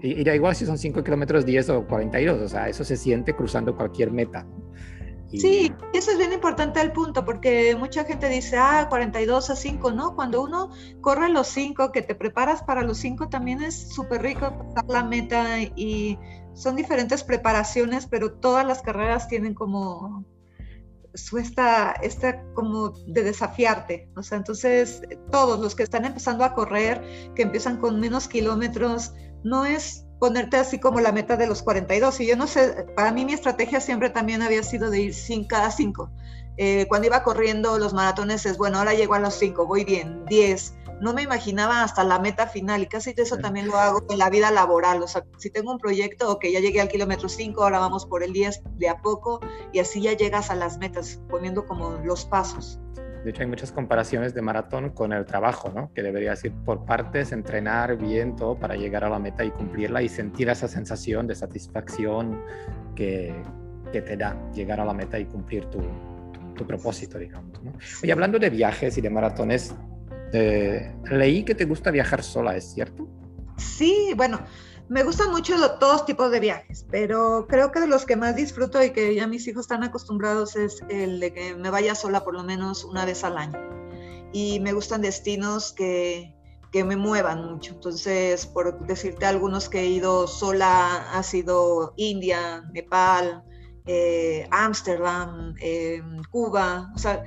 [0.00, 2.96] y, y, da igual si son 5 kilómetros 10 o 42, o sea, eso se
[2.96, 4.46] siente cruzando cualquier meta.
[5.38, 9.92] Sí, eso es bien importante el punto, porque mucha gente dice, ah, 42 a 5,
[9.92, 10.14] ¿no?
[10.14, 10.70] Cuando uno
[11.00, 15.02] corre los 5, que te preparas para los 5, también es súper rico pasar la
[15.02, 16.18] meta y
[16.54, 20.24] son diferentes preparaciones, pero todas las carreras tienen como
[21.14, 26.54] su esta, esta como de desafiarte, o sea, entonces todos los que están empezando a
[26.54, 29.12] correr, que empiezan con menos kilómetros,
[29.44, 32.20] no es ponerte así como la meta de los 42.
[32.20, 35.44] Y yo no sé, para mí mi estrategia siempre también había sido de ir sin
[35.44, 36.10] cada 5.
[36.56, 40.24] Eh, cuando iba corriendo los maratones es, bueno, ahora llego a los 5, voy bien,
[40.26, 40.74] 10.
[41.00, 44.30] No me imaginaba hasta la meta final y casi eso también lo hago en la
[44.30, 45.02] vida laboral.
[45.02, 48.22] O sea, si tengo un proyecto, ok, ya llegué al kilómetro 5, ahora vamos por
[48.22, 49.40] el 10 de a poco
[49.72, 52.78] y así ya llegas a las metas, poniendo como los pasos.
[53.24, 55.90] De hecho, hay muchas comparaciones de maratón con el trabajo, ¿no?
[55.94, 60.02] Que deberías ir por partes, entrenar bien todo para llegar a la meta y cumplirla
[60.02, 62.42] y sentir esa sensación de satisfacción
[62.94, 63.34] que,
[63.92, 65.80] que te da llegar a la meta y cumplir tu,
[66.54, 67.62] tu, propósito, digamos.
[67.62, 67.72] ¿no?
[68.02, 69.74] Y hablando de viajes y de maratones,
[70.34, 73.08] eh, leí que te gusta viajar sola, ¿es cierto?
[73.56, 74.40] Sí, bueno,
[74.88, 78.82] me gustan mucho todos tipos de viajes, pero creo que de los que más disfruto
[78.82, 82.34] y que ya mis hijos están acostumbrados es el de que me vaya sola por
[82.34, 83.58] lo menos una vez al año.
[84.32, 86.34] Y me gustan destinos que,
[86.72, 87.72] que me muevan mucho.
[87.74, 93.44] Entonces, por decirte algunos que he ido sola, ha sido India, Nepal,
[94.50, 95.54] Ámsterdam,
[96.30, 97.24] Cuba, o sea,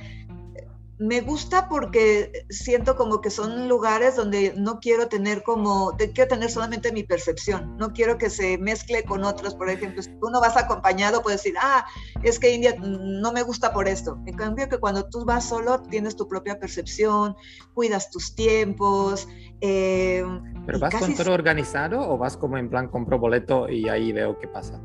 [1.00, 6.50] me gusta porque siento como que son lugares donde no quiero tener como, quiero tener
[6.50, 10.42] solamente mi percepción, no quiero que se mezcle con otros, por ejemplo, si tú no
[10.42, 11.86] vas acompañado puedes decir, ah,
[12.24, 15.82] es que India no me gusta por esto, en cambio que cuando tú vas solo
[15.84, 17.36] tienes tu propia percepción,
[17.74, 19.28] cuidas tus tiempos.
[19.62, 20.24] Eh,
[20.66, 24.38] ¿Pero vas con todo organizado o vas como en plan compro boleto y ahí veo
[24.40, 24.82] qué pasa?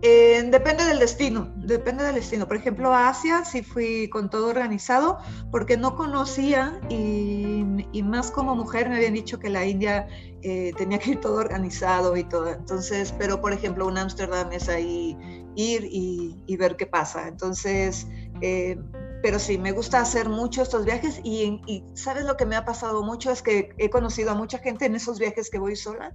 [0.00, 2.46] Eh, depende del destino, depende del destino.
[2.46, 5.18] Por ejemplo, Asia sí fui con todo organizado
[5.50, 7.64] porque no conocía y,
[8.04, 10.06] más como mujer me habían dicho que la India
[10.42, 12.48] eh, tenía que ir todo organizado y todo.
[12.48, 15.16] Entonces, pero por ejemplo, un Ámsterdam es ahí
[15.56, 17.26] ir y, ver qué pasa.
[17.26, 18.06] Entonces,
[18.40, 18.78] eh,
[19.20, 21.60] pero sí, me gusta hacer mucho estos viajes y
[21.94, 24.94] sabes lo que me ha pasado mucho es que he conocido a mucha gente en
[24.94, 26.14] esos viajes que voy sola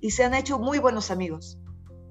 [0.00, 1.58] y se han hecho muy buenos amigos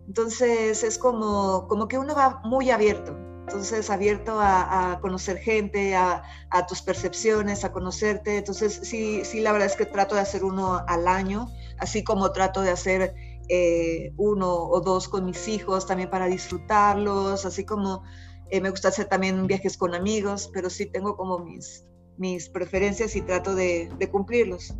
[0.09, 6.23] entonces es como, como que uno va muy abierto, entonces abierto a, conocer gente, a,
[6.67, 8.37] tus percepciones, a conocerte.
[8.37, 12.31] Entonces sí, sí, la verdad es que trato de hacer uno al año, así como
[12.31, 13.13] trato de hacer
[13.49, 18.01] eh, uno o dos con mis hijos también para disfrutarlos, así como
[18.49, 21.85] eh, me gusta hacer también viajes con amigos, pero sí tengo como mis,
[22.17, 24.73] mis preferencias y trato de, de cumplirlos.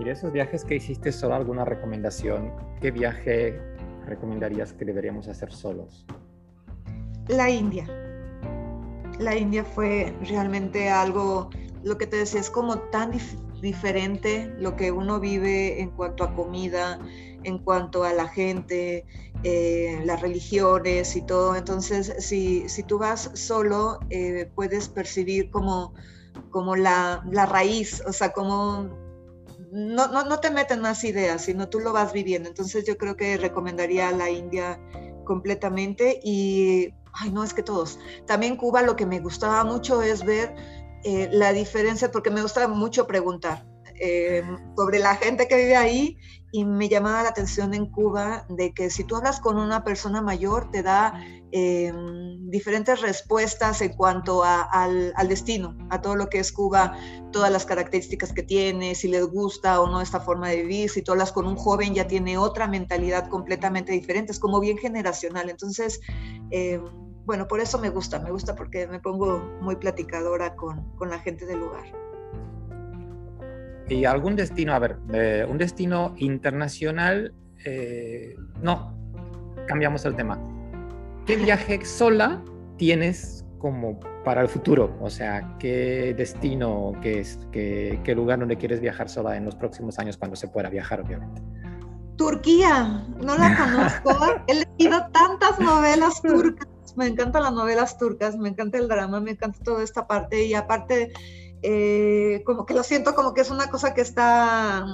[0.00, 2.50] ¿Y de esos viajes que hiciste, solo alguna recomendación?
[2.80, 3.67] ¿Qué viaje
[4.08, 6.06] recomendarías que deberíamos hacer solos?
[7.28, 7.86] La India.
[9.18, 11.50] La India fue realmente algo,
[11.82, 13.12] lo que te decía, es como tan
[13.60, 16.98] diferente lo que uno vive en cuanto a comida,
[17.44, 19.04] en cuanto a la gente,
[19.44, 21.56] eh, las religiones y todo.
[21.56, 25.94] Entonces, si, si tú vas solo, eh, puedes percibir como,
[26.50, 29.07] como la, la raíz, o sea, como
[29.72, 32.48] no, no, no te meten más ideas, sino tú lo vas viviendo.
[32.48, 34.80] Entonces yo creo que recomendaría a la India
[35.24, 37.98] completamente y, ay, no, es que todos.
[38.26, 40.54] También Cuba lo que me gustaba mucho es ver
[41.04, 43.64] eh, la diferencia, porque me gusta mucho preguntar
[44.00, 44.42] eh,
[44.76, 46.18] sobre la gente que vive ahí
[46.50, 50.22] y me llamaba la atención en Cuba de que si tú hablas con una persona
[50.22, 51.92] mayor te da eh,
[52.42, 56.96] diferentes respuestas en cuanto al, destino, a todo lo que es Cuba,
[57.32, 61.02] todas las características que tiene, si les gusta o no esta forma de vivir, si
[61.02, 65.50] tú hablas con un joven ya tiene otra mentalidad completamente diferente, es como bien generacional.
[65.50, 66.00] Entonces,
[66.50, 66.80] eh,
[67.26, 71.18] bueno, por eso me gusta, me gusta porque me pongo muy platicadora con, con la
[71.18, 72.07] gente del lugar.
[73.88, 77.32] ¿Y algún destino, a ver, eh, un destino internacional?
[77.64, 78.94] Eh, no,
[79.66, 80.38] cambiamos el tema.
[81.26, 82.42] ¿Qué viaje sola
[82.76, 84.94] tienes como para el futuro?
[85.00, 89.54] O sea, ¿qué destino, qué, es, qué, qué lugar donde quieres viajar sola en los
[89.54, 91.40] próximos años cuando se pueda viajar, obviamente?
[92.16, 94.26] Turquía, no la conozco.
[94.48, 96.68] He leído tantas novelas turcas.
[96.96, 100.44] Me encantan las novelas turcas, me encanta el drama, me encanta toda esta parte.
[100.44, 101.12] Y aparte,
[101.62, 104.86] eh, como que lo siento como que es una cosa que está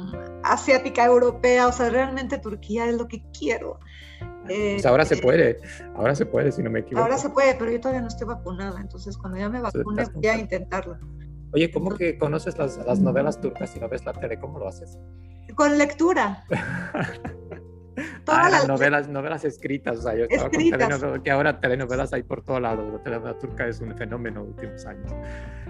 [0.42, 3.80] asiática, europea, o sea, realmente Turquía es lo que quiero.
[4.46, 5.58] pues ahora se puede,
[5.94, 7.04] ahora se puede, si no me equivoco.
[7.04, 10.26] Ahora se puede, pero yo todavía no estoy vacunada, entonces cuando ya me vacune voy
[10.26, 10.98] a intentarlo.
[11.52, 14.40] Oye, ¿cómo que conoces las, las novelas turcas y no ves la tele?
[14.40, 14.98] ¿Cómo lo haces?
[15.54, 16.44] Con lectura.
[18.26, 22.42] ah, las novelas, novelas escritas, o sea, yo estaba con que ahora telenovelas hay por
[22.42, 25.12] todo lado, la telenovela turca es un fenómeno en los últimos años.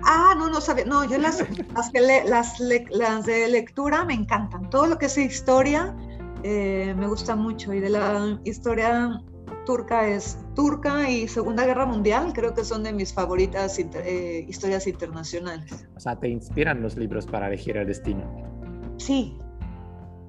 [0.04, 2.60] Ah, no, no sabía, no, yo las, las, las,
[2.90, 5.94] las, de lectura me encantan, todo lo que es historia
[6.42, 9.22] eh, me gusta mucho y de la historia
[9.64, 14.86] turca es turca y Segunda Guerra Mundial, creo que son de mis favoritas eh, historias
[14.86, 15.86] internacionales.
[15.96, 18.22] O sea, ¿te inspiran los libros para elegir el destino?
[18.98, 19.36] Sí,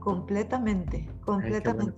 [0.06, 1.98] Completamente, completamente.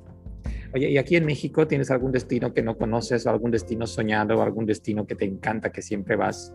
[0.74, 4.38] Oye, ¿y aquí en México tienes algún destino que no conoces, o algún destino soñado,
[4.38, 6.54] o algún destino que te encanta, que siempre vas?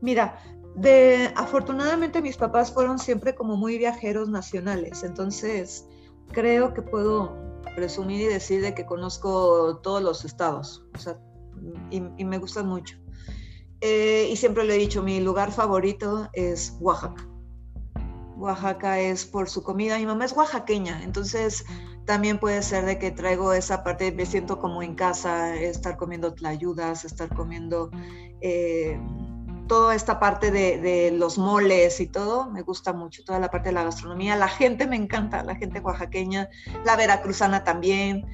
[0.00, 0.38] Mira,
[0.74, 5.86] de, afortunadamente mis papás fueron siempre como muy viajeros nacionales, entonces
[6.32, 7.36] creo que puedo
[7.76, 11.18] presumir y decir de que conozco todos los estados, o sea,
[11.90, 12.96] y, me gustan mucho.
[13.82, 17.33] Eh, y siempre le he dicho, mi lugar favorito es Oaxaca.
[18.44, 19.98] Oaxaca es por su comida.
[19.98, 21.64] Mi mamá es oaxaqueña, entonces
[22.04, 26.34] también puede ser de que traigo esa parte, me siento como en casa, estar comiendo
[26.34, 27.90] tlayudas, estar comiendo
[28.42, 29.00] eh,
[29.66, 33.74] toda esta parte de, los moles y todo, me gusta mucho, toda la parte de
[33.74, 34.36] la gastronomía.
[34.36, 36.50] La gente me encanta, la gente oaxaqueña,
[36.84, 38.26] la veracruzana también.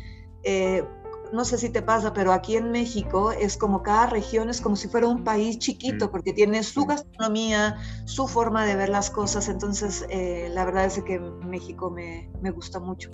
[0.43, 0.85] Eh,
[1.33, 4.77] no sé si te pasa, pero aquí en México es como cada región es como
[4.77, 6.11] si fuera un país chiquito, mm.
[6.11, 9.49] porque tiene su gastronomía, su forma de ver las cosas.
[9.49, 13.11] Entonces, eh, la verdad es que México me, me gusta mucho.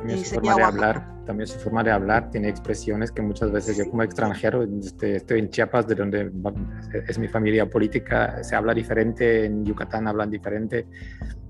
[0.00, 3.76] También su forma de hablar, también su forma de hablar tiene expresiones que muchas veces
[3.76, 6.32] yo como extranjero, este, estoy en Chiapas, de donde
[7.06, 10.86] es mi familia política, se habla diferente, en Yucatán hablan diferente,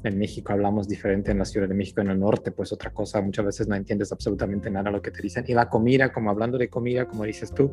[0.03, 3.21] en México hablamos diferente, en la Ciudad de México, en el norte, pues otra cosa,
[3.21, 5.45] muchas veces no entiendes absolutamente nada lo que te dicen.
[5.47, 7.73] Y la comida, como hablando de comida, como dices tú,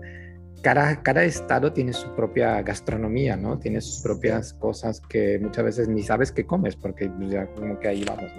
[0.62, 3.60] cada, cada estado tiene su propia gastronomía, ¿no?
[3.60, 7.88] Tiene sus propias cosas que muchas veces ni sabes qué comes, porque ya como que
[7.88, 8.32] ahí vamos,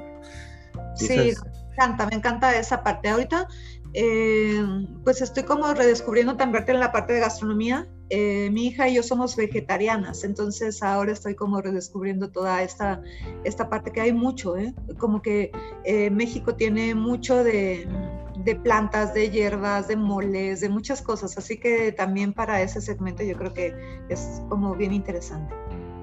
[0.94, 1.33] Sí,
[1.72, 3.09] encanta, me encanta esa parte.
[3.09, 3.46] Ahorita,
[3.94, 4.62] eh,
[5.05, 7.87] pues estoy como redescubriendo también en la parte de gastronomía.
[8.10, 13.02] Eh, mi hija y yo somos vegetarianas, entonces ahora estoy como redescubriendo toda esta,
[13.44, 14.74] esta parte que hay mucho, ¿eh?
[14.96, 15.52] como que
[16.10, 17.86] México tiene mucho de,
[18.44, 23.22] de, plantas, de hierbas, de moles, de muchas cosas, así que también para ese segmento
[23.22, 23.74] yo creo que
[24.08, 25.54] es como bien interesante.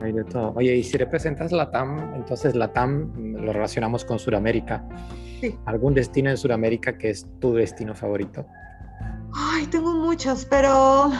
[0.01, 0.53] Hay de todo.
[0.55, 4.87] Oye, y si representas la TAM, entonces la TAM lo relacionamos con Sudamérica.
[5.65, 8.45] ¿Algún destino en Sudamérica que es tu destino favorito?
[9.33, 11.11] Ay, tengo muchos, pero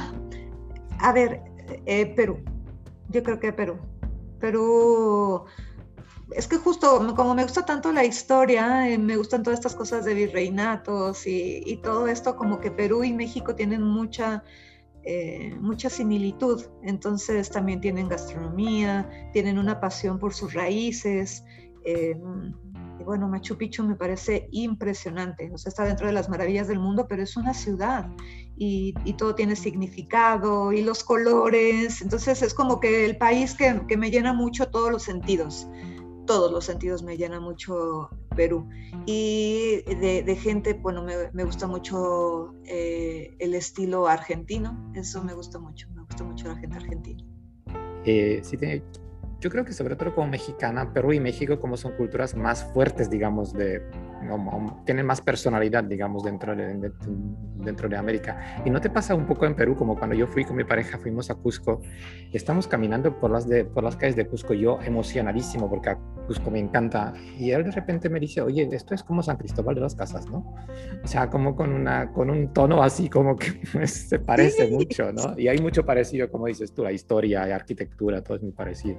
[0.99, 1.41] a ver,
[1.85, 2.39] eh, Perú.
[3.09, 3.77] Yo creo que Perú.
[4.39, 5.45] Perú.
[6.31, 10.05] Es que justo como me gusta tanto la historia, eh, me gustan todas estas cosas
[10.05, 14.43] de virreinatos y, y, todo esto, como que Perú y México tienen mucha,
[15.03, 16.63] eh, mucha similitud.
[16.83, 21.43] Entonces también tienen gastronomía, tienen una pasión por sus raíces
[23.05, 27.05] bueno, Machu Picchu me parece impresionante, o sea, está dentro de las maravillas del mundo,
[27.07, 28.07] pero es una ciudad
[28.57, 33.97] y, todo tiene significado y los colores, entonces es como que el país que, que
[33.97, 35.67] me llena mucho todos los sentidos,
[36.25, 38.67] todos los sentidos me llena mucho Perú.
[39.05, 45.59] Y de, gente, bueno, me, me gusta mucho eh, el estilo argentino, eso me gusta
[45.59, 47.23] mucho, me gusta mucho la gente argentina.
[48.05, 48.57] Eh, sí,
[49.45, 53.11] yo creo que sobre todo como mexicana, Perú y México como son culturas más fuertes,
[53.11, 53.79] digamos, de,
[54.85, 56.91] tienen más personalidad, digamos, dentro de,
[57.57, 58.63] dentro de América.
[58.65, 60.97] ¿Y no te pasa un poco en Perú, como cuando yo fui con mi pareja,
[60.97, 61.79] fuimos a Cusco,
[62.33, 66.49] estamos caminando por las, de, por las calles de Cusco, yo emocionadísimo porque a Cusco
[66.49, 69.81] me encanta, y él de repente me dice, oye, esto es como San Cristóbal de
[69.81, 70.55] las Casas, ¿no?
[71.03, 75.13] O sea, como con, una, con un tono así como que pues, se parece mucho,
[75.13, 75.37] ¿no?
[75.37, 78.97] Y hay mucho parecido, como dices tú, la historia, la arquitectura, todo es muy parecido.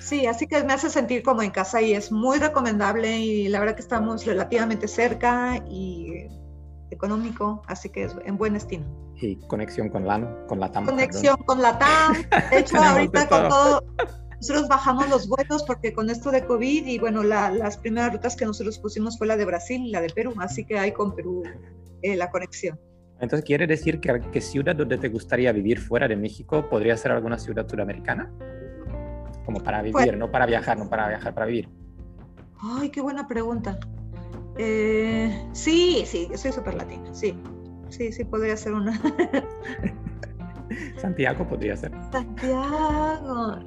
[0.00, 3.60] Sí, así que me hace sentir como en casa y es muy recomendable y la
[3.60, 6.28] verdad que estamos relativamente cerca y
[6.90, 8.86] económico, así que es en buen destino.
[9.20, 10.86] Y conexión con la, con la TAM.
[10.86, 12.14] Conexión con la TAM.
[12.50, 13.84] De hecho, ahorita con todo,
[14.36, 18.44] nosotros bajamos los vuelos porque con esto de COVID y bueno, las primeras rutas que
[18.44, 21.42] nosotros pusimos fue la de Brasil y la de Perú, así que hay con Perú
[22.02, 22.78] eh, la conexión.
[23.20, 27.10] Entonces, ¿quiere decir que, qué ciudad donde te gustaría vivir fuera de México podría ser
[27.10, 28.32] alguna ciudad sudamericana?
[29.48, 31.70] Como para vivir, pues no para viajar, no para viajar, para vivir?
[32.60, 33.78] Ay, qué buena pregunta.
[34.58, 37.34] Eh, sí, sí, soy súper latina, sí.
[37.88, 38.92] Sí, sí, podría ser una.
[41.00, 41.92] Santiago podría ser.
[42.12, 43.60] Santiago.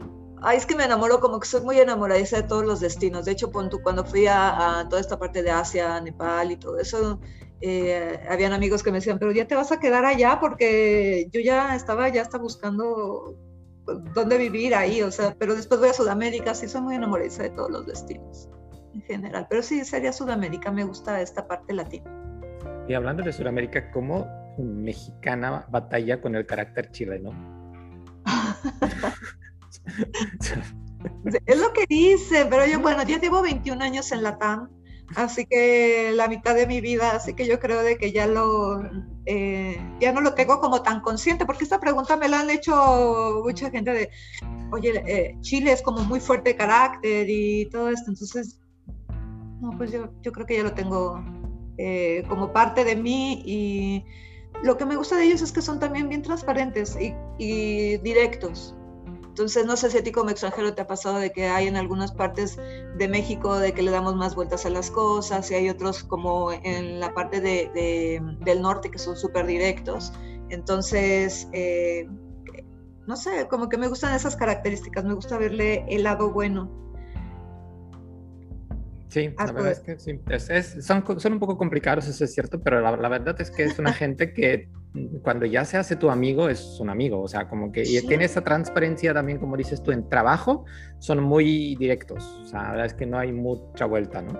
[0.43, 3.25] Ay, es que me enamoro, como que soy muy enamoradiza de todos los destinos.
[3.25, 7.19] De hecho, cuando fui a, toda esta parte de Asia, Nepal y todo eso,
[7.59, 11.41] eh, habían amigos que me decían, pero ya te vas a quedar allá porque yo
[11.41, 13.35] ya estaba, ya está buscando
[13.85, 17.49] dónde vivir ahí, o sea, pero después voy a Sudamérica, sí soy muy enamorada de
[17.49, 18.49] todos los destinos
[18.93, 22.05] en general, pero sí sería Sudamérica, me gusta esta parte latina.
[22.87, 27.31] Y hablando de Sudamérica, ¿cómo mexicana batalla con el carácter chileno?
[31.45, 34.69] es lo que dice, pero yo, bueno, ya llevo 21 años en Latam
[35.15, 38.81] así que la mitad de mi vida, así que yo creo de que ya lo,
[39.25, 43.41] eh, ya no lo tengo como tan consciente, porque esta pregunta me la han hecho
[43.43, 44.09] mucha gente de,
[44.71, 48.59] oye, eh, Chile es como muy fuerte carácter y todo esto, entonces,
[49.61, 51.23] no, pues yo, yo creo que ya lo tengo
[51.77, 54.03] eh, como parte de mí y
[54.63, 56.97] lo que me gusta de ellos es que son también bien transparentes
[57.37, 58.75] y directos.
[59.31, 61.77] Entonces, no sé si a ti como extranjero te ha pasado de que hay en
[61.77, 62.57] algunas partes
[62.97, 66.51] de México de que le damos más vueltas a las cosas y hay otros como
[66.51, 70.11] en la parte de, del norte que son súper directos.
[70.49, 72.09] Entonces, eh,
[73.07, 76.69] no sé, como que me gustan esas características, me gusta verle el lado bueno.
[79.11, 80.19] Sí, la verdad es que sí.
[80.81, 83.77] son, son, un poco complicados, eso es cierto, pero la, la verdad es que es
[83.77, 84.69] una gente que
[85.21, 88.23] cuando ya se hace tu amigo, es un amigo, o sea, como que y tiene
[88.23, 90.63] esa transparencia también, como dices tú, en trabajo,
[90.99, 94.39] son muy directos, o sea, la verdad es que no hay mucha vuelta, ¿no?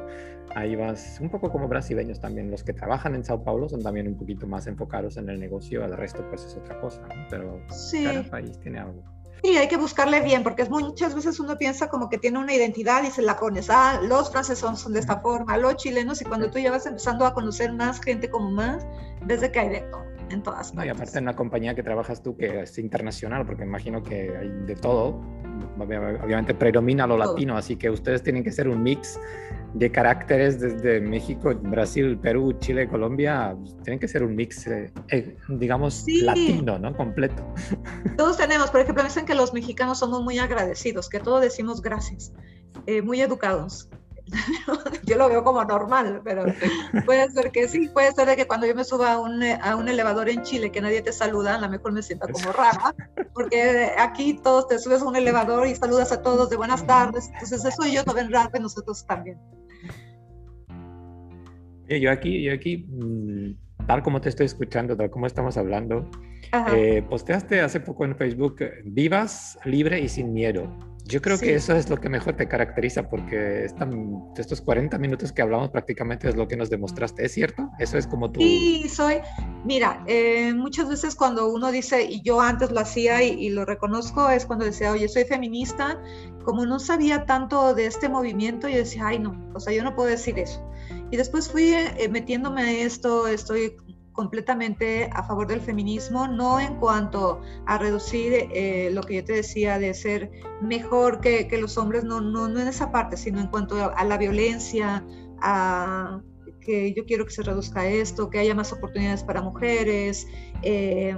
[0.55, 2.51] ahí vas un poco como brasileños también.
[2.51, 5.83] Los que trabajan en Sao Paulo son también un poquito más enfocados en el negocio,
[5.85, 7.61] el resto pues es otra cosa, pero
[8.03, 9.03] cada país tiene algo.
[9.43, 13.03] Sí, hay que buscarle bien, porque muchas veces uno piensa como que tiene una identidad
[13.03, 16.51] y se la pones, ah, los franceses son de esta forma, los chilenos, y cuando
[16.51, 18.85] tú ya vas empezando a conocer más gente como más,
[19.25, 20.85] desde que hay de todo, en todas partes.
[20.85, 24.49] y aparte en una compañía que trabajas tú que es internacional, porque imagino que hay
[24.67, 25.19] de todo,
[25.81, 29.19] obviamente predomina lo latino, así que ustedes tienen que ser un mix
[29.73, 35.37] de caracteres desde México, Brasil, Perú, Chile, Colombia, tienen que ser un mix, eh, eh,
[35.47, 36.95] digamos, latino, ¿no?
[36.95, 37.43] Completo.
[38.17, 42.33] Todos tenemos, por ejemplo, dicen que los mexicanos somos muy agradecidos, que todos decimos gracias,
[42.85, 43.89] eh, muy educados.
[45.03, 46.45] yo lo veo como normal, pero
[47.05, 49.87] puede ser que sí, puede ser que cuando yo me suba a un, a un
[49.87, 52.95] elevador en Chile que nadie te saluda, a lo mejor me sienta como rara,
[53.33, 57.29] porque aquí todos te subes a un elevador y saludas a todos de buenas tardes,
[57.33, 59.37] entonces eso ellos lo ven raro y nosotros también.
[61.87, 66.09] Yo aquí, yo aquí, mm, tal como te estoy escuchando, tal como estamos hablando,
[66.73, 70.69] eh, posteaste hace poco en Facebook, vivas, libre y sin miedo.
[71.11, 75.41] Yo creo que eso es lo que mejor te caracteriza porque estos 40 minutos que
[75.41, 77.69] hablamos prácticamente es lo que nos demostraste, ¿es cierto?
[77.79, 78.39] Eso es como tú.
[78.39, 79.15] Sí, soy,
[79.65, 84.29] mira, eh, muchas veces cuando uno dice, y yo antes lo hacía y, lo reconozco,
[84.29, 86.01] es cuando decía, oye, soy feminista,
[86.45, 89.93] como no sabía tanto de este movimiento, yo decía, ay, no, o sea, yo no
[89.93, 90.65] puedo decir eso.
[91.11, 93.75] Y después fui eh, metiéndome a esto, estoy
[94.13, 99.33] completamente a favor del feminismo, no en cuanto a reducir eh, lo que yo te
[99.33, 100.31] decía de ser
[100.61, 104.03] mejor que, que los hombres, no, no, no en esa parte, sino en cuanto a,
[104.03, 105.05] la violencia,
[105.41, 106.21] a
[106.59, 110.27] que yo quiero que se reduzca esto, que haya más oportunidades para mujeres,
[110.61, 111.15] eh,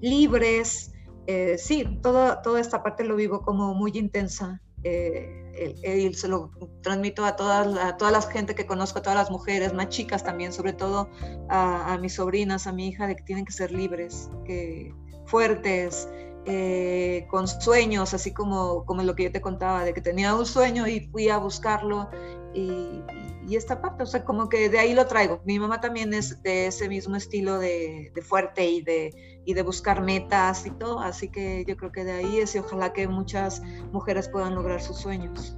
[0.00, 0.92] libres.
[1.26, 4.60] Eh, sí, toda, toda esta parte lo vivo como muy intensa
[5.60, 6.50] y se lo
[6.82, 10.24] transmito a todas, a toda la gente que conozco, a todas las mujeres, más chicas
[10.24, 11.10] también, sobre todo
[11.48, 14.94] a, mis sobrinas, a mi hija, de que tienen que ser libres, que,
[15.26, 16.08] fuertes,
[16.46, 20.46] eh, con sueños, así como, como lo que yo te contaba, de que tenía un
[20.46, 22.08] sueño y fui a buscarlo
[22.54, 23.02] y,
[23.50, 25.40] y, esta parte, o sea, como que de ahí lo traigo.
[25.44, 29.62] Mi mamá también es de ese mismo estilo de, de fuerte y de, y de
[29.62, 33.08] buscar metas y todo, así que yo creo que de ahí es y ojalá que
[33.08, 35.56] muchas mujeres puedan lograr sus sueños.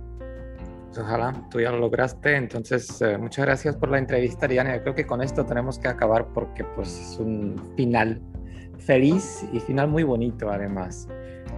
[0.86, 4.76] Pues ojalá, tú ya lo lograste, entonces eh, muchas gracias por la entrevista, Diana.
[4.76, 8.20] Yo creo que con esto tenemos que acabar porque pues es un final
[8.78, 11.08] feliz y final muy bonito además.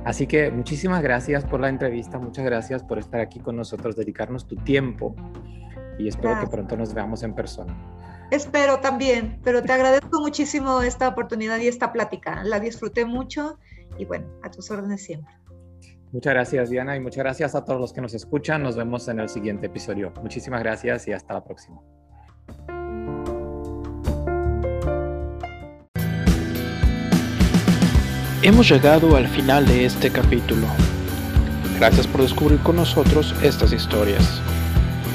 [0.04, 4.46] Así que muchísimas gracias por la entrevista, muchas gracias por estar aquí con nosotros, dedicarnos
[4.46, 5.16] tu tiempo
[5.98, 7.76] y espero que pronto nos veamos en persona.
[8.30, 12.42] Espero también, pero te agradezco muchísimo esta oportunidad y esta plática.
[12.42, 13.58] La disfruté mucho
[13.98, 15.34] y bueno, a tus órdenes siempre.
[16.12, 18.62] Muchas gracias Diana y muchas gracias a todos los que nos escuchan.
[18.62, 20.12] Nos vemos en el siguiente episodio.
[20.22, 21.80] Muchísimas gracias y hasta la próxima.
[28.42, 30.66] Hemos llegado al final de este capítulo.
[31.78, 34.40] Gracias por descubrir con nosotros estas historias.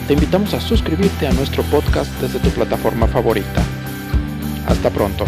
[0.10, 3.62] Te invitamos a suscribirte a nuestro podcast desde tu plataforma favorita.
[4.66, 5.24] Hasta pronto.